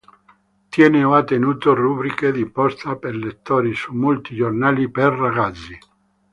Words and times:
Tiene 0.71 1.05
o 1.05 1.13
ha 1.15 1.23
tenuto 1.27 1.75
rubriche 1.75 2.31
di 2.31 2.47
posta 2.49 2.95
per 2.95 3.13
lettori 3.15 3.75
su 3.75 3.93
molti 3.93 4.33
giornali 4.33 4.89
per 4.89 5.13
ragazzi. 5.13 5.77